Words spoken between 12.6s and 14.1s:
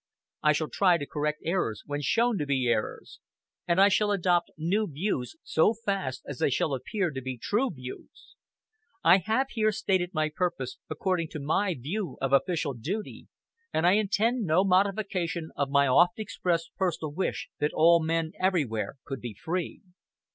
duty, and I